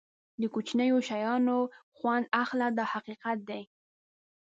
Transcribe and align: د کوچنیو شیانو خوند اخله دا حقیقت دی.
د 0.41 0.43
کوچنیو 0.53 0.97
شیانو 1.07 1.57
خوند 1.97 2.25
اخله 2.41 2.67
دا 2.77 2.85
حقیقت 2.93 3.37
دی. 3.49 3.61